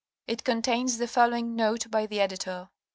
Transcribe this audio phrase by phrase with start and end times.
[0.25, 2.69] It contains the following note by the editor.